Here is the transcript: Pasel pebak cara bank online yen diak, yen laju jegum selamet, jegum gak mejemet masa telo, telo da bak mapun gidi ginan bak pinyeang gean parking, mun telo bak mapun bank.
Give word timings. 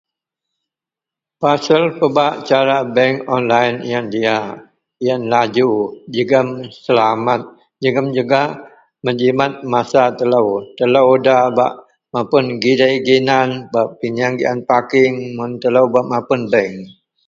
Pasel 1.41 1.83
pebak 1.97 2.33
cara 2.49 2.77
bank 2.95 3.15
online 3.37 3.75
yen 3.89 4.05
diak, 4.13 4.45
yen 5.05 5.21
laju 5.33 5.69
jegum 6.13 6.47
selamet, 6.83 7.41
jegum 7.81 8.07
gak 8.29 8.49
mejemet 9.05 9.53
masa 9.71 10.03
telo, 10.19 10.45
telo 10.77 11.03
da 11.25 11.35
bak 11.57 11.73
mapun 12.13 12.45
gidi 12.63 12.89
ginan 13.07 13.49
bak 13.73 13.87
pinyeang 13.99 14.35
gean 14.41 14.59
parking, 14.69 15.15
mun 15.35 15.51
telo 15.61 15.81
bak 15.93 16.05
mapun 16.11 16.41
bank. 16.53 16.73